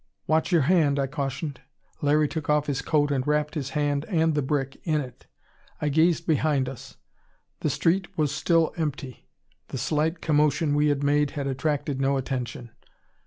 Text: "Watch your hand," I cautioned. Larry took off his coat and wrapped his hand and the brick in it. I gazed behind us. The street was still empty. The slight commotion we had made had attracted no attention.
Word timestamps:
"Watch 0.25 0.51
your 0.51 0.63
hand," 0.63 0.97
I 0.97 1.05
cautioned. 1.05 1.61
Larry 2.01 2.27
took 2.27 2.49
off 2.49 2.65
his 2.65 2.81
coat 2.81 3.11
and 3.11 3.27
wrapped 3.27 3.53
his 3.53 3.69
hand 3.77 4.03
and 4.05 4.33
the 4.33 4.41
brick 4.41 4.81
in 4.83 4.99
it. 4.99 5.27
I 5.79 5.89
gazed 5.89 6.25
behind 6.25 6.67
us. 6.67 6.97
The 7.59 7.69
street 7.69 8.17
was 8.17 8.33
still 8.33 8.73
empty. 8.77 9.29
The 9.67 9.77
slight 9.77 10.19
commotion 10.19 10.73
we 10.73 10.87
had 10.87 11.03
made 11.03 11.29
had 11.37 11.45
attracted 11.45 12.01
no 12.01 12.17
attention. 12.17 12.71